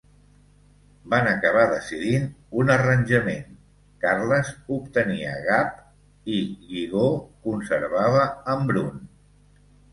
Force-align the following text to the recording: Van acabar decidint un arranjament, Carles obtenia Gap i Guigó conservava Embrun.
Van 1.13 1.27
acabar 1.31 1.65
decidint 1.73 2.25
un 2.61 2.71
arranjament, 2.77 3.53
Carles 4.07 4.51
obtenia 4.79 5.37
Gap 5.51 5.79
i 6.39 6.43
Guigó 6.73 7.07
conservava 7.47 8.29
Embrun. 8.59 9.01